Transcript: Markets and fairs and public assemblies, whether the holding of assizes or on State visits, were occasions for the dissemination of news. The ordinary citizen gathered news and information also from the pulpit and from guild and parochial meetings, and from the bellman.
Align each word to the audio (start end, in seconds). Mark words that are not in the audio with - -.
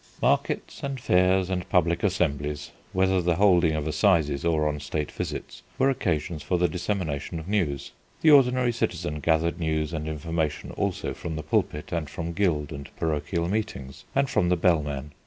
Markets 0.19 0.81
and 0.81 0.99
fairs 0.99 1.47
and 1.51 1.69
public 1.69 2.01
assemblies, 2.01 2.71
whether 2.91 3.21
the 3.21 3.35
holding 3.35 3.73
of 3.75 3.85
assizes 3.87 4.43
or 4.43 4.67
on 4.67 4.79
State 4.79 5.11
visits, 5.11 5.61
were 5.77 5.91
occasions 5.91 6.41
for 6.41 6.57
the 6.57 6.67
dissemination 6.67 7.37
of 7.39 7.47
news. 7.47 7.91
The 8.21 8.31
ordinary 8.31 8.71
citizen 8.71 9.19
gathered 9.19 9.59
news 9.59 9.93
and 9.93 10.07
information 10.07 10.71
also 10.71 11.13
from 11.13 11.35
the 11.35 11.43
pulpit 11.43 11.91
and 11.91 12.09
from 12.09 12.33
guild 12.33 12.71
and 12.71 12.89
parochial 12.95 13.47
meetings, 13.47 14.03
and 14.15 14.27
from 14.27 14.49
the 14.49 14.57
bellman. 14.57 15.11